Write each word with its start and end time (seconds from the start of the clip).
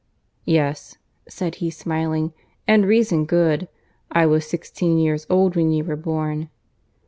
"Yes," 0.47 0.97
said 1.29 1.57
he, 1.61 1.69
smiling—"and 1.69 2.87
reason 2.87 3.25
good. 3.27 3.67
I 4.11 4.25
was 4.25 4.47
sixteen 4.49 4.97
years 4.97 5.27
old 5.29 5.55
when 5.55 5.69
you 5.69 5.83
were 5.83 5.95
born." 5.95 6.49